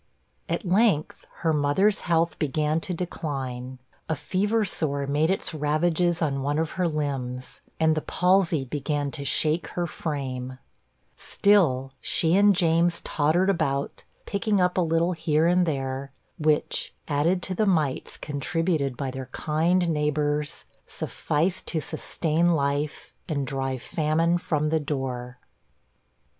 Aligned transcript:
At 0.49 0.65
length 0.65 1.27
her 1.43 1.53
mother's 1.53 1.99
health 2.09 2.39
began 2.39 2.81
to 2.81 2.91
decline 2.95 3.77
a 4.09 4.15
fever 4.15 4.65
sore 4.65 5.05
made 5.05 5.29
its 5.29 5.53
ravages 5.53 6.23
on 6.23 6.41
one 6.41 6.57
of 6.57 6.71
her 6.71 6.87
limbs, 6.87 7.61
and 7.79 7.93
the 7.93 8.01
palsy 8.01 8.65
began 8.65 9.11
to 9.11 9.23
shake 9.23 9.67
her 9.77 9.85
frame; 9.85 10.57
still, 11.15 11.91
she 12.01 12.35
and 12.35 12.55
James 12.55 13.01
tottered 13.01 13.47
about, 13.51 14.03
picking 14.25 14.59
up 14.59 14.75
a 14.75 14.81
little 14.81 15.11
here 15.11 15.45
and 15.45 15.67
there, 15.67 16.11
which, 16.39 16.95
added 17.07 17.43
to 17.43 17.53
the 17.53 17.67
mites 17.67 18.17
contributed 18.17 18.97
by 18.97 19.11
their 19.11 19.27
kind 19.27 19.87
neighbors, 19.87 20.65
sufficed 20.87 21.67
to 21.67 21.79
sustain 21.79 22.47
life, 22.55 23.13
and 23.29 23.45
drive 23.45 23.83
famine 23.83 24.39
from 24.39 24.69
the 24.69 24.79
door. 24.79 25.37